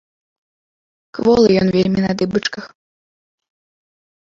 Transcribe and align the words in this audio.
Кволы 1.19 1.47
ён 1.67 1.71
вельмі 1.77 2.01
на 2.09 2.19
дыбачках. 2.25 2.65